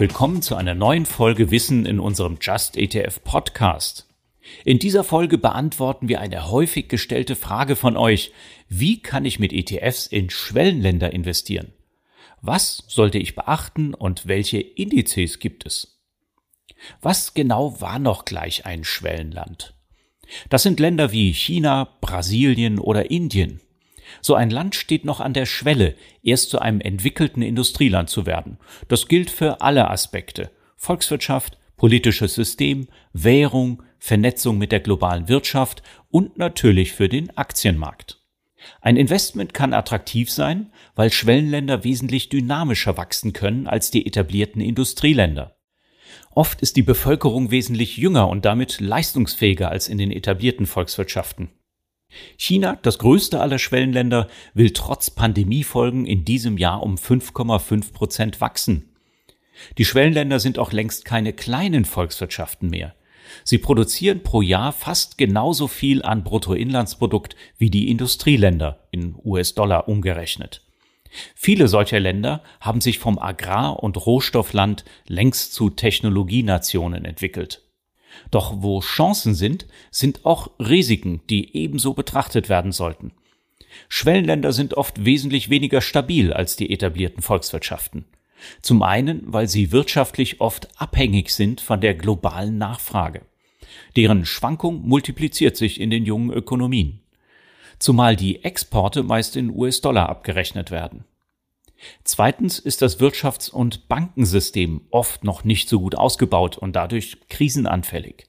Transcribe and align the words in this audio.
Willkommen 0.00 0.42
zu 0.42 0.54
einer 0.54 0.76
neuen 0.76 1.06
Folge 1.06 1.50
Wissen 1.50 1.84
in 1.84 1.98
unserem 1.98 2.38
Just 2.40 2.76
ETF 2.76 3.20
Podcast. 3.24 4.06
In 4.64 4.78
dieser 4.78 5.02
Folge 5.02 5.38
beantworten 5.38 6.08
wir 6.08 6.20
eine 6.20 6.52
häufig 6.52 6.88
gestellte 6.88 7.34
Frage 7.34 7.74
von 7.74 7.96
euch. 7.96 8.32
Wie 8.68 9.02
kann 9.02 9.24
ich 9.24 9.40
mit 9.40 9.52
ETFs 9.52 10.06
in 10.06 10.30
Schwellenländer 10.30 11.12
investieren? 11.12 11.72
Was 12.40 12.84
sollte 12.86 13.18
ich 13.18 13.34
beachten 13.34 13.92
und 13.92 14.28
welche 14.28 14.60
Indizes 14.60 15.40
gibt 15.40 15.66
es? 15.66 15.98
Was 17.02 17.34
genau 17.34 17.80
war 17.80 17.98
noch 17.98 18.24
gleich 18.24 18.66
ein 18.66 18.84
Schwellenland? 18.84 19.74
Das 20.48 20.62
sind 20.62 20.78
Länder 20.78 21.10
wie 21.10 21.32
China, 21.32 21.88
Brasilien 22.00 22.78
oder 22.78 23.10
Indien. 23.10 23.60
So 24.20 24.34
ein 24.34 24.50
Land 24.50 24.74
steht 24.74 25.04
noch 25.04 25.20
an 25.20 25.34
der 25.34 25.46
Schwelle, 25.46 25.94
erst 26.22 26.50
zu 26.50 26.58
einem 26.58 26.80
entwickelten 26.80 27.42
Industrieland 27.42 28.10
zu 28.10 28.26
werden. 28.26 28.58
Das 28.88 29.08
gilt 29.08 29.30
für 29.30 29.60
alle 29.60 29.90
Aspekte 29.90 30.50
Volkswirtschaft, 30.76 31.58
politisches 31.76 32.34
System, 32.34 32.88
Währung, 33.12 33.82
Vernetzung 33.98 34.58
mit 34.58 34.72
der 34.72 34.80
globalen 34.80 35.28
Wirtschaft 35.28 35.82
und 36.10 36.38
natürlich 36.38 36.92
für 36.92 37.08
den 37.08 37.36
Aktienmarkt. 37.36 38.22
Ein 38.80 38.96
Investment 38.96 39.54
kann 39.54 39.72
attraktiv 39.72 40.30
sein, 40.30 40.72
weil 40.94 41.12
Schwellenländer 41.12 41.84
wesentlich 41.84 42.28
dynamischer 42.28 42.96
wachsen 42.96 43.32
können 43.32 43.66
als 43.66 43.90
die 43.90 44.06
etablierten 44.06 44.60
Industrieländer. 44.60 45.56
Oft 46.30 46.60
ist 46.60 46.76
die 46.76 46.82
Bevölkerung 46.82 47.50
wesentlich 47.50 47.96
jünger 47.96 48.28
und 48.28 48.44
damit 48.44 48.80
leistungsfähiger 48.80 49.70
als 49.70 49.88
in 49.88 49.98
den 49.98 50.10
etablierten 50.10 50.66
Volkswirtschaften. 50.66 51.50
China, 52.36 52.78
das 52.82 52.98
größte 52.98 53.40
aller 53.40 53.58
Schwellenländer, 53.58 54.28
will 54.54 54.70
trotz 54.70 55.10
Pandemiefolgen 55.10 56.06
in 56.06 56.24
diesem 56.24 56.56
Jahr 56.56 56.82
um 56.82 56.94
5,5 56.94 57.92
Prozent 57.92 58.40
wachsen. 58.40 58.94
Die 59.76 59.84
Schwellenländer 59.84 60.38
sind 60.38 60.58
auch 60.58 60.72
längst 60.72 61.04
keine 61.04 61.32
kleinen 61.32 61.84
Volkswirtschaften 61.84 62.70
mehr. 62.70 62.94
Sie 63.44 63.58
produzieren 63.58 64.22
pro 64.22 64.40
Jahr 64.40 64.72
fast 64.72 65.18
genauso 65.18 65.66
viel 65.68 66.02
an 66.02 66.24
Bruttoinlandsprodukt 66.24 67.36
wie 67.58 67.70
die 67.70 67.90
Industrieländer 67.90 68.86
in 68.90 69.16
US-Dollar 69.22 69.88
umgerechnet. 69.88 70.62
Viele 71.34 71.68
solcher 71.68 72.00
Länder 72.00 72.42
haben 72.60 72.80
sich 72.80 72.98
vom 72.98 73.18
Agrar- 73.18 73.82
und 73.82 73.96
Rohstoffland 74.06 74.84
längst 75.06 75.54
zu 75.54 75.70
Technologienationen 75.70 77.04
entwickelt. 77.04 77.67
Doch 78.30 78.62
wo 78.62 78.80
Chancen 78.80 79.34
sind, 79.34 79.66
sind 79.90 80.24
auch 80.24 80.50
Risiken, 80.58 81.20
die 81.30 81.56
ebenso 81.56 81.94
betrachtet 81.94 82.48
werden 82.48 82.72
sollten. 82.72 83.12
Schwellenländer 83.88 84.52
sind 84.52 84.74
oft 84.74 85.04
wesentlich 85.04 85.50
weniger 85.50 85.80
stabil 85.80 86.32
als 86.32 86.56
die 86.56 86.70
etablierten 86.70 87.22
Volkswirtschaften. 87.22 88.04
Zum 88.62 88.82
einen, 88.82 89.22
weil 89.26 89.48
sie 89.48 89.72
wirtschaftlich 89.72 90.40
oft 90.40 90.68
abhängig 90.80 91.30
sind 91.30 91.60
von 91.60 91.80
der 91.80 91.94
globalen 91.94 92.58
Nachfrage. 92.58 93.22
Deren 93.96 94.24
Schwankung 94.24 94.86
multipliziert 94.86 95.56
sich 95.56 95.80
in 95.80 95.90
den 95.90 96.04
jungen 96.04 96.30
Ökonomien. 96.30 97.00
Zumal 97.78 98.16
die 98.16 98.44
Exporte 98.44 99.02
meist 99.02 99.36
in 99.36 99.50
US-Dollar 99.50 100.08
abgerechnet 100.08 100.70
werden. 100.70 101.04
Zweitens 102.04 102.58
ist 102.58 102.82
das 102.82 103.00
Wirtschafts- 103.00 103.50
und 103.50 103.88
Bankensystem 103.88 104.82
oft 104.90 105.24
noch 105.24 105.44
nicht 105.44 105.68
so 105.68 105.80
gut 105.80 105.94
ausgebaut 105.94 106.58
und 106.58 106.74
dadurch 106.74 107.18
krisenanfällig. 107.28 108.26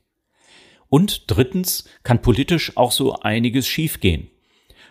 Und 0.88 1.26
drittens 1.28 1.86
kann 2.04 2.22
politisch 2.22 2.78
auch 2.78 2.92
so 2.92 3.20
einiges 3.20 3.68
schiefgehen. 3.68 4.30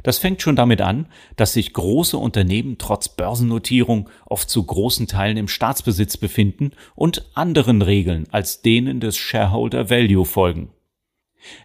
Das 0.05 0.19
fängt 0.19 0.42
schon 0.42 0.55
damit 0.55 0.81
an, 0.81 1.06
dass 1.37 1.55
sich 1.55 1.73
große 1.73 2.17
Unternehmen 2.17 2.78
trotz 2.78 3.09
Börsennotierung 3.09 4.09
oft 4.27 4.48
zu 4.48 4.65
großen 4.65 5.09
Teilen 5.09 5.37
im 5.37 5.49
Staatsbesitz 5.49 6.16
befinden 6.16 6.71
und 6.94 7.28
anderen 7.34 7.82
Regeln 7.82 8.27
als 8.31 8.62
denen 8.62 9.00
des 9.00 9.16
Shareholder 9.16 9.91
Value 9.91 10.25
folgen. 10.25 10.71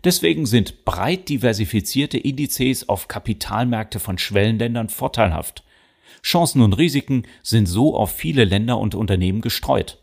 Deswegen 0.04 0.46
sind 0.46 0.86
breit 0.86 1.30
diversifizierte 1.30 2.18
Indizes 2.18 2.90
auf 2.90 3.08
Kapitalmärkte 3.08 4.00
von 4.00 4.18
Schwellenländern 4.18 4.90
vorteilhaft, 4.90 5.64
Chancen 6.24 6.62
und 6.62 6.74
Risiken 6.74 7.24
sind 7.44 7.68
so 7.68 7.96
auf 7.96 8.12
viele 8.12 8.46
Länder 8.46 8.80
und 8.80 8.96
Unternehmen 8.96 9.42
gestreut. 9.42 10.00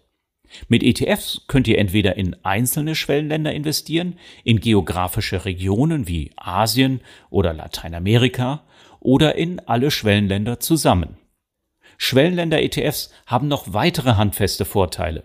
Mit 0.69 0.83
ETFs 0.83 1.43
könnt 1.47 1.69
ihr 1.69 1.79
entweder 1.79 2.17
in 2.17 2.37
einzelne 2.45 2.95
Schwellenländer 2.95 3.53
investieren, 3.53 4.19
in 4.45 4.61
geografische 4.61 5.45
Regionen 5.45 6.09
wie 6.09 6.33
Asien 6.37 7.01
oder 7.31 7.55
Lateinamerika 7.55 8.65
oder 8.99 9.37
in 9.37 9.61
alle 9.61 9.91
Schwellenländer 9.91 10.61
zusammen. 10.61 11.17
Schwellenländer-ETFs 11.99 13.13
haben 13.27 13.49
noch 13.49 13.73
weitere 13.73 14.15
handfeste 14.15 14.65
Vorteile. 14.65 15.25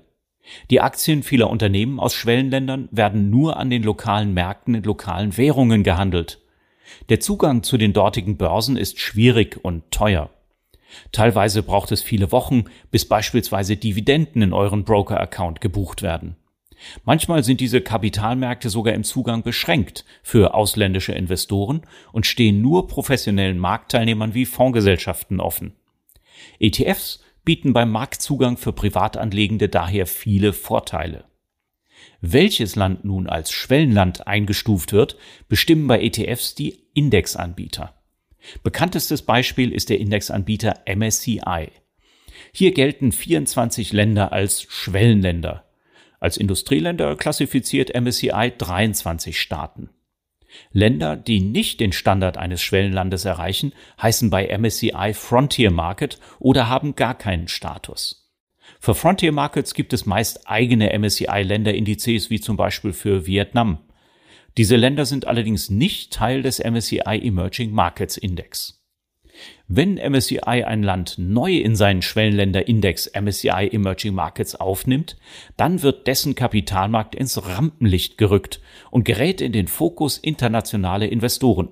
Die 0.69 0.81
Aktien 0.81 1.23
vieler 1.23 1.49
Unternehmen 1.49 1.99
aus 1.99 2.13
Schwellenländern 2.13 2.87
werden 2.91 3.29
nur 3.29 3.57
an 3.57 3.69
den 3.69 3.81
lokalen 3.83 4.33
Märkten 4.33 4.75
in 4.75 4.83
lokalen 4.83 5.35
Währungen 5.37 5.83
gehandelt. 5.83 6.39
Der 7.09 7.19
Zugang 7.19 7.63
zu 7.63 7.77
den 7.77 7.93
dortigen 7.93 8.37
Börsen 8.37 8.77
ist 8.77 8.99
schwierig 8.99 9.59
und 9.63 9.89
teuer. 9.89 10.29
Teilweise 11.11 11.63
braucht 11.63 11.91
es 11.91 12.01
viele 12.01 12.31
Wochen, 12.31 12.65
bis 12.91 13.05
beispielsweise 13.05 13.77
Dividenden 13.77 14.41
in 14.41 14.53
euren 14.53 14.83
Broker-Account 14.83 15.61
gebucht 15.61 16.01
werden. 16.01 16.35
Manchmal 17.03 17.43
sind 17.43 17.61
diese 17.61 17.81
Kapitalmärkte 17.81 18.69
sogar 18.69 18.93
im 18.93 19.03
Zugang 19.03 19.43
beschränkt 19.43 20.05
für 20.23 20.53
ausländische 20.53 21.13
Investoren 21.13 21.81
und 22.11 22.25
stehen 22.25 22.61
nur 22.61 22.87
professionellen 22.87 23.57
Marktteilnehmern 23.57 24.33
wie 24.33 24.45
Fondsgesellschaften 24.45 25.39
offen. 25.39 25.73
ETFs 26.59 27.23
bieten 27.43 27.73
beim 27.73 27.91
Marktzugang 27.91 28.57
für 28.57 28.73
Privatanlegende 28.73 29.69
daher 29.69 30.07
viele 30.07 30.51
Vorteile. 30.51 31.25
Welches 32.21 32.75
Land 32.75 33.05
nun 33.05 33.27
als 33.27 33.51
Schwellenland 33.51 34.27
eingestuft 34.27 34.93
wird, 34.93 35.17
bestimmen 35.47 35.87
bei 35.87 36.01
ETFs 36.01 36.55
die 36.55 36.79
Indexanbieter. 36.93 37.93
Bekanntestes 38.63 39.21
Beispiel 39.21 39.71
ist 39.71 39.89
der 39.89 39.99
Indexanbieter 39.99 40.81
MSCI. 40.85 41.69
Hier 42.51 42.73
gelten 42.73 43.11
24 43.11 43.93
Länder 43.93 44.31
als 44.31 44.63
Schwellenländer. 44.63 45.65
Als 46.19 46.37
Industrieländer 46.37 47.15
klassifiziert 47.15 47.93
MSCI 47.93 48.53
23 48.57 49.39
Staaten. 49.39 49.89
Länder, 50.71 51.15
die 51.17 51.41
nicht 51.41 51.79
den 51.79 51.91
Standard 51.91 52.37
eines 52.37 52.61
Schwellenlandes 52.61 53.25
erreichen, 53.25 53.73
heißen 54.01 54.29
bei 54.29 54.57
MSCI 54.57 55.13
Frontier 55.13 55.71
Market 55.71 56.19
oder 56.39 56.69
haben 56.69 56.95
gar 56.95 57.17
keinen 57.17 57.47
Status. 57.47 58.31
Für 58.79 58.95
Frontier 58.95 59.31
Markets 59.31 59.73
gibt 59.73 59.93
es 59.93 60.05
meist 60.05 60.49
eigene 60.49 60.97
MSCI-Länderindizes, 60.97 62.29
wie 62.29 62.39
zum 62.39 62.57
Beispiel 62.57 62.93
für 62.93 63.27
Vietnam. 63.27 63.79
Diese 64.57 64.77
Länder 64.77 65.05
sind 65.05 65.27
allerdings 65.27 65.69
nicht 65.69 66.13
Teil 66.13 66.41
des 66.41 66.59
MSCI 66.59 67.19
Emerging 67.21 67.71
Markets 67.71 68.15
Index. 68.15 68.81
Wenn 69.67 69.95
MSCI 69.95 70.63
ein 70.63 70.81
Land 70.81 71.15
neu 71.17 71.57
in 71.57 71.75
seinen 71.75 72.01
Schwellenländerindex 72.01 73.11
MSCI 73.19 73.69
Emerging 73.73 74.13
Markets 74.13 74.55
aufnimmt, 74.55 75.17
dann 75.57 75.81
wird 75.81 76.07
dessen 76.07 76.35
Kapitalmarkt 76.35 77.15
ins 77.15 77.45
Rampenlicht 77.45 78.17
gerückt 78.17 78.61
und 78.91 79.03
gerät 79.03 79.41
in 79.41 79.51
den 79.51 79.67
Fokus 79.67 80.17
internationale 80.17 81.07
Investoren. 81.07 81.69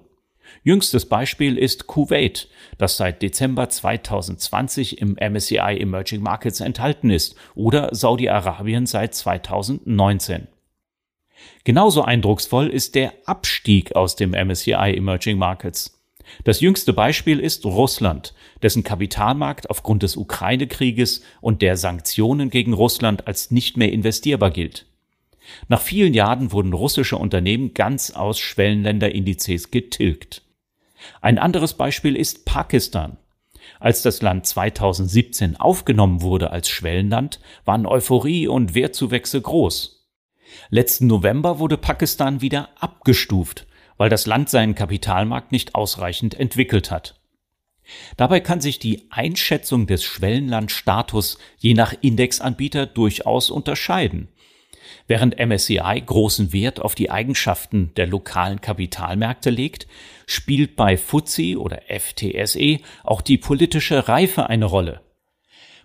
Jüngstes 0.63 1.07
Beispiel 1.07 1.57
ist 1.57 1.87
Kuwait, 1.87 2.49
das 2.77 2.97
seit 2.97 3.21
Dezember 3.21 3.69
2020 3.69 4.99
im 4.99 5.15
MSCI 5.15 5.77
Emerging 5.79 6.21
Markets 6.21 6.59
enthalten 6.59 7.09
ist, 7.09 7.35
oder 7.55 7.95
Saudi-Arabien 7.95 8.85
seit 8.85 9.15
2019. 9.15 10.47
Genauso 11.63 12.01
eindrucksvoll 12.03 12.67
ist 12.67 12.95
der 12.95 13.13
Abstieg 13.25 13.95
aus 13.95 14.15
dem 14.15 14.31
MSCI 14.31 14.95
Emerging 14.95 15.37
Markets. 15.37 15.99
Das 16.43 16.61
jüngste 16.61 16.93
Beispiel 16.93 17.39
ist 17.39 17.65
Russland, 17.65 18.33
dessen 18.61 18.83
Kapitalmarkt 18.83 19.69
aufgrund 19.69 20.03
des 20.03 20.15
Ukraine-Krieges 20.15 21.21
und 21.41 21.61
der 21.61 21.77
Sanktionen 21.77 22.49
gegen 22.49 22.73
Russland 22.73 23.27
als 23.27 23.51
nicht 23.51 23.77
mehr 23.77 23.91
investierbar 23.91 24.51
gilt. 24.51 24.85
Nach 25.67 25.81
vielen 25.81 26.13
Jahren 26.13 26.51
wurden 26.51 26.73
russische 26.73 27.17
Unternehmen 27.17 27.73
ganz 27.73 28.11
aus 28.11 28.39
Schwellenländerindizes 28.39 29.71
getilgt. 29.71 30.41
Ein 31.21 31.37
anderes 31.37 31.73
Beispiel 31.73 32.15
ist 32.15 32.45
Pakistan. 32.45 33.17
Als 33.79 34.01
das 34.01 34.21
Land 34.21 34.45
2017 34.45 35.57
aufgenommen 35.57 36.21
wurde 36.21 36.51
als 36.51 36.69
Schwellenland, 36.69 37.39
waren 37.65 37.85
Euphorie 37.85 38.47
und 38.47 38.75
Wertzuwächse 38.75 39.41
groß. 39.41 39.92
Letzten 40.69 41.07
November 41.07 41.59
wurde 41.59 41.77
Pakistan 41.77 42.41
wieder 42.41 42.69
abgestuft, 42.79 43.67
weil 43.97 44.09
das 44.09 44.25
Land 44.25 44.49
seinen 44.49 44.75
Kapitalmarkt 44.75 45.51
nicht 45.51 45.75
ausreichend 45.75 46.39
entwickelt 46.39 46.91
hat. 46.91 47.19
Dabei 48.17 48.39
kann 48.39 48.61
sich 48.61 48.79
die 48.79 49.07
Einschätzung 49.09 49.87
des 49.87 50.03
Schwellenlandstatus 50.03 51.37
je 51.57 51.73
nach 51.73 51.93
Indexanbieter 52.01 52.85
durchaus 52.85 53.49
unterscheiden. 53.49 54.29
Während 55.07 55.37
MSCI 55.37 56.01
großen 56.05 56.53
Wert 56.53 56.81
auf 56.81 56.95
die 56.95 57.11
Eigenschaften 57.11 57.93
der 57.95 58.07
lokalen 58.07 58.61
Kapitalmärkte 58.61 59.49
legt, 59.49 59.87
spielt 60.27 60.75
bei 60.75 60.97
FTSE 60.97 61.59
oder 61.59 61.81
FTSE 61.87 62.79
auch 63.03 63.21
die 63.21 63.37
politische 63.37 64.07
Reife 64.07 64.47
eine 64.49 64.65
Rolle. 64.65 65.01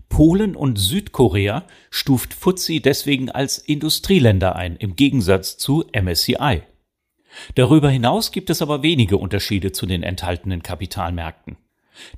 Polen 0.09 0.57
und 0.57 0.79
Südkorea 0.79 1.65
stuft 1.91 2.35
FTSE 2.35 2.81
deswegen 2.81 3.31
als 3.31 3.59
Industrieländer 3.59 4.57
ein, 4.57 4.77
im 4.77 4.97
Gegensatz 4.97 5.57
zu 5.57 5.85
MSCI. 5.93 6.63
Darüber 7.55 7.91
hinaus 7.91 8.33
gibt 8.33 8.51
es 8.51 8.63
aber 8.63 8.83
wenige 8.83 9.17
Unterschiede 9.17 9.73
zu 9.73 9.87
den 9.87 10.03
enthaltenen 10.03 10.63
Kapitalmärkten. 10.63 11.57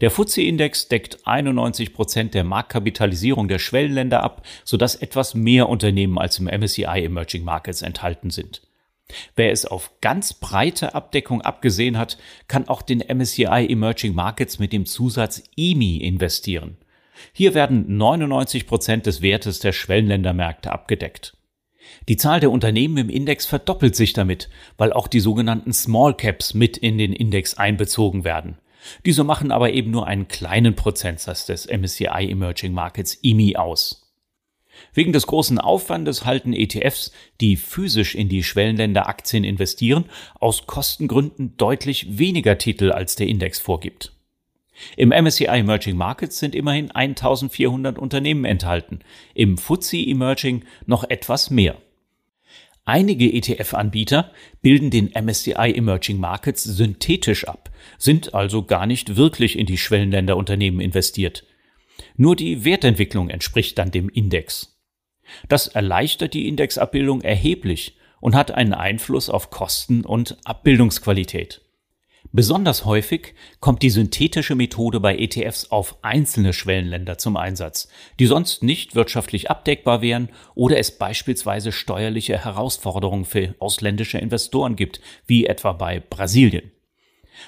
Der 0.01 0.11
FTSE-Index 0.11 0.89
deckt 0.89 1.27
91 1.27 1.95
Prozent 1.95 2.35
der 2.35 2.45
Marktkapitalisierung 2.45 3.49
der 3.49 3.59
Schwellenländer 3.59 4.23
ab, 4.23 4.47
sodass 4.65 4.95
etwas 4.95 5.35
mehr 5.35 5.69
Unternehmen 5.69 6.19
als 6.19 6.39
im 6.39 6.47
MSCI 6.47 7.05
Emerging 7.05 7.45
Markets 7.45 7.83
enthalten 7.83 8.31
sind. 8.31 8.63
Wer 9.35 9.51
es 9.51 9.65
auf 9.67 9.91
ganz 10.01 10.35
breite 10.35 10.95
Abdeckung 10.95 11.43
abgesehen 11.43 11.99
hat, 11.99 12.19
kann 12.47 12.69
auch 12.69 12.83
den 12.83 13.01
MSCI 13.01 13.67
Emerging 13.69 14.15
Markets 14.15 14.59
mit 14.59 14.73
dem 14.73 14.87
Zusatz 14.87 15.43
EMI 15.57 15.97
investieren. 15.99 16.77
Hier 17.33 17.55
werden 17.55 17.97
99 17.97 18.67
Prozent 18.67 19.07
des 19.07 19.23
Wertes 19.23 19.61
der 19.61 19.73
Schwellenländermärkte 19.73 20.73
abgedeckt. 20.73 21.37
Die 22.09 22.17
Zahl 22.17 22.41
der 22.41 22.51
Unternehmen 22.51 22.97
im 22.97 23.11
Index 23.11 23.47
verdoppelt 23.47 23.97
sich 23.97 24.13
damit, 24.13 24.49
weil 24.77 24.93
auch 24.93 25.09
die 25.09 25.21
sogenannten 25.21 25.73
Small 25.73 26.15
Caps 26.15 26.55
mit 26.55 26.77
in 26.77 26.99
den 26.99 27.13
Index 27.13 27.55
einbezogen 27.55 28.25
werden. 28.25 28.59
Diese 29.05 29.25
machen 29.25 29.53
aber 29.53 29.73
eben 29.73 29.91
nur 29.91 30.07
einen 30.07 30.29
kleinen 30.29 30.75
Prozentsatz 30.75 31.47
des 31.47 31.67
MSCI 31.67 32.31
Emerging 32.31 32.73
Markets 32.73 33.19
EMI 33.23 33.57
aus. 33.57 34.11
Wegen 34.95 35.13
des 35.13 35.27
großen 35.27 35.59
Aufwandes 35.59 36.25
halten 36.25 36.55
ETFs, 36.55 37.13
die 37.41 37.57
physisch 37.57 38.15
in 38.15 38.29
die 38.29 38.43
Schwellenländer 38.43 39.09
Aktien 39.09 39.45
investieren, 39.45 40.07
aus 40.39 40.67
Kostengründen 40.67 41.57
deutlich 41.59 42.19
weniger 42.19 42.57
Titel 42.57 42.91
als 42.91 43.15
der 43.15 43.27
Index 43.27 43.59
vorgibt. 43.59 44.13
Im 44.97 45.11
MSCI 45.11 45.47
Emerging 45.47 45.97
Markets 45.97 46.39
sind 46.39 46.55
immerhin 46.55 46.91
1400 46.91 47.99
Unternehmen 47.99 48.45
enthalten, 48.45 49.01
im 49.35 49.59
FTSE 49.59 49.99
Emerging 49.99 50.65
noch 50.87 51.05
etwas 51.09 51.51
mehr. 51.51 51.77
Einige 52.85 53.33
ETF-Anbieter 53.33 54.33
bilden 54.63 54.91
den 54.91 55.13
MSCI 55.13 55.75
Emerging 55.77 56.19
Markets 56.19 56.65
synthetisch 56.65 57.47
ab, 57.47 57.71
sind 57.99 58.35
also 58.35 58.65
gar 58.65 58.87
nicht 58.87 59.17
wirklich 59.17 59.59
in 59.59 59.67
die 59.67 59.79
Schwellenländerunternehmen 59.79 60.81
investiert. 60.81 61.45
Nur 62.17 62.37
die 62.37 62.65
Wertentwicklung 62.65 63.29
entspricht 63.29 63.79
dann 63.79 63.91
dem 63.91 64.09
Index. 64.09 64.81
Das 65.49 65.69
erleichtert 65.69 66.35
die 66.35 66.49
Indexabbildung 66.49 67.21
erheblich 67.21 67.97
und 68.21 68.35
hat 68.35 68.51
einen 68.51 68.75
Einfluss 68.75 69.31
auf 69.31 69.51
Kosten 69.51 70.05
und 70.05 70.37
Abbildungsqualität. 70.45 71.63
Besonders 72.33 72.85
häufig 72.85 73.35
kommt 73.61 73.83
die 73.83 73.91
synthetische 73.91 74.55
Methode 74.55 75.01
bei 75.01 75.17
ETFs 75.17 75.71
auf 75.71 75.97
einzelne 76.03 76.53
Schwellenländer 76.53 77.19
zum 77.19 77.37
Einsatz, 77.37 77.89
die 78.19 78.27
sonst 78.27 78.63
nicht 78.63 78.95
wirtschaftlich 78.95 79.51
abdeckbar 79.51 80.01
wären 80.03 80.29
oder 80.55 80.79
es 80.79 80.97
beispielsweise 80.97 81.73
steuerliche 81.73 82.45
Herausforderungen 82.45 83.25
für 83.25 83.55
ausländische 83.59 84.19
Investoren 84.19 84.77
gibt, 84.77 85.01
wie 85.27 85.47
etwa 85.47 85.73
bei 85.73 85.99
Brasilien. 85.99 86.71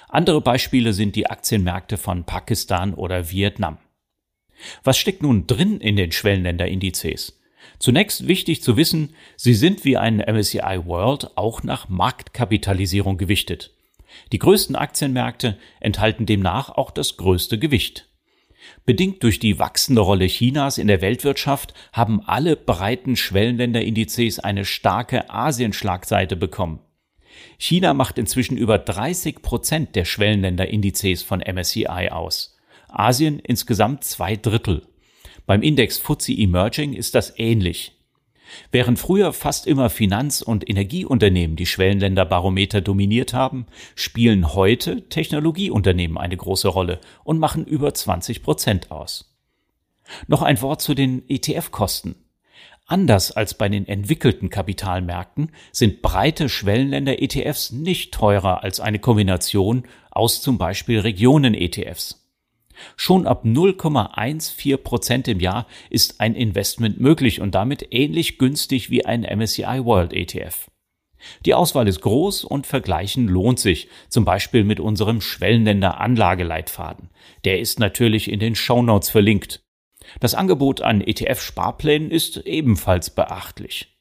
Andere 0.08 0.40
Beispiele 0.40 0.92
sind 0.92 1.16
die 1.16 1.28
Aktienmärkte 1.28 1.96
von 1.96 2.24
Pakistan 2.24 2.94
oder 2.94 3.30
Vietnam. 3.30 3.78
Was 4.84 4.98
steckt 4.98 5.22
nun 5.22 5.46
drin 5.46 5.80
in 5.80 5.96
den 5.96 6.12
Schwellenländerindizes? 6.12 7.40
Zunächst 7.78 8.26
wichtig 8.26 8.62
zu 8.62 8.76
wissen, 8.76 9.14
sie 9.36 9.54
sind 9.54 9.84
wie 9.84 9.96
ein 9.96 10.18
MSCI 10.18 10.80
World 10.86 11.36
auch 11.36 11.62
nach 11.62 11.88
Marktkapitalisierung 11.88 13.18
gewichtet. 13.18 13.74
Die 14.32 14.38
größten 14.38 14.76
Aktienmärkte 14.76 15.58
enthalten 15.80 16.26
demnach 16.26 16.70
auch 16.70 16.90
das 16.90 17.16
größte 17.16 17.58
Gewicht. 17.58 18.08
Bedingt 18.84 19.22
durch 19.22 19.38
die 19.38 19.58
wachsende 19.58 20.00
Rolle 20.00 20.26
Chinas 20.26 20.78
in 20.78 20.86
der 20.86 21.00
Weltwirtschaft 21.00 21.74
haben 21.92 22.20
alle 22.26 22.56
breiten 22.56 23.16
Schwellenländerindizes 23.16 24.38
eine 24.38 24.64
starke 24.64 25.30
Asienschlagseite 25.30 26.36
bekommen. 26.36 26.80
China 27.58 27.94
macht 27.94 28.18
inzwischen 28.18 28.56
über 28.56 28.78
30 28.78 29.42
Prozent 29.42 29.96
der 29.96 30.04
Schwellenländerindizes 30.04 31.22
von 31.22 31.40
MSCI 31.40 32.10
aus. 32.10 32.56
Asien 32.88 33.38
insgesamt 33.38 34.04
zwei 34.04 34.36
Drittel. 34.36 34.86
Beim 35.46 35.62
Index 35.62 35.98
FTSE 35.98 36.32
Emerging 36.32 36.92
ist 36.92 37.14
das 37.14 37.36
ähnlich. 37.38 37.92
Während 38.70 38.98
früher 38.98 39.32
fast 39.32 39.66
immer 39.66 39.90
Finanz- 39.90 40.42
und 40.42 40.68
Energieunternehmen 40.68 41.56
die 41.56 41.66
Schwellenländerbarometer 41.66 42.80
dominiert 42.80 43.32
haben, 43.34 43.66
spielen 43.94 44.54
heute 44.54 45.08
Technologieunternehmen 45.08 46.18
eine 46.18 46.36
große 46.36 46.68
Rolle 46.68 47.00
und 47.24 47.38
machen 47.38 47.64
über 47.64 47.94
20 47.94 48.42
Prozent 48.42 48.90
aus. 48.90 49.34
Noch 50.26 50.42
ein 50.42 50.60
Wort 50.60 50.82
zu 50.82 50.94
den 50.94 51.28
ETF-Kosten. 51.28 52.16
Anders 52.86 53.32
als 53.32 53.54
bei 53.54 53.68
den 53.68 53.86
entwickelten 53.86 54.50
Kapitalmärkten 54.50 55.52
sind 55.70 56.02
breite 56.02 56.48
Schwellenländer-ETFs 56.48 57.70
nicht 57.70 58.12
teurer 58.12 58.62
als 58.62 58.80
eine 58.80 58.98
Kombination 58.98 59.84
aus 60.10 60.42
zum 60.42 60.58
Beispiel 60.58 60.98
Regionen-ETFs. 61.00 62.21
Schon 62.96 63.26
ab 63.26 63.44
0,14 63.44 64.76
Prozent 64.78 65.28
im 65.28 65.40
Jahr 65.40 65.66
ist 65.90 66.20
ein 66.20 66.34
Investment 66.34 67.00
möglich 67.00 67.40
und 67.40 67.54
damit 67.54 67.88
ähnlich 67.90 68.38
günstig 68.38 68.90
wie 68.90 69.04
ein 69.04 69.22
MSCI 69.22 69.84
World 69.84 70.12
ETF. 70.12 70.70
Die 71.44 71.54
Auswahl 71.54 71.88
ist 71.88 72.00
groß 72.00 72.44
und 72.44 72.66
Vergleichen 72.66 73.28
lohnt 73.28 73.60
sich, 73.60 73.88
zum 74.08 74.24
Beispiel 74.24 74.64
mit 74.64 74.80
unserem 74.80 75.20
Schwellenländer 75.20 76.00
Anlageleitfaden. 76.00 77.10
Der 77.44 77.60
ist 77.60 77.78
natürlich 77.78 78.30
in 78.30 78.40
den 78.40 78.54
Shownotes 78.54 79.10
verlinkt. 79.10 79.62
Das 80.20 80.34
Angebot 80.34 80.80
an 80.80 81.00
ETF-Sparplänen 81.00 82.10
ist 82.10 82.38
ebenfalls 82.38 83.10
beachtlich. 83.10 83.96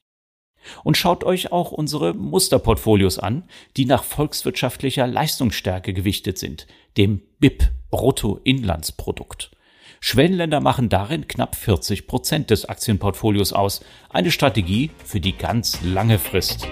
Und 0.83 0.97
schaut 0.97 1.23
euch 1.23 1.51
auch 1.51 1.71
unsere 1.71 2.13
Musterportfolios 2.13 3.19
an, 3.19 3.43
die 3.77 3.85
nach 3.85 4.03
volkswirtschaftlicher 4.03 5.07
Leistungsstärke 5.07 5.93
gewichtet 5.93 6.37
sind, 6.37 6.67
dem 6.97 7.21
BIP 7.39 7.69
Bruttoinlandsprodukt. 7.89 9.51
Schwellenländer 9.99 10.61
machen 10.61 10.89
darin 10.89 11.27
knapp 11.27 11.55
40 11.55 12.07
Prozent 12.07 12.49
des 12.49 12.65
Aktienportfolios 12.65 13.53
aus, 13.53 13.81
eine 14.09 14.31
Strategie 14.31 14.89
für 15.05 15.19
die 15.19 15.37
ganz 15.37 15.79
lange 15.83 16.17
Frist. 16.17 16.67